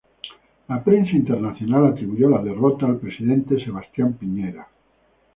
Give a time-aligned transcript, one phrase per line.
[0.67, 4.67] La prensa internacional atribuyó la derrota al presidente Sebastián Piñera.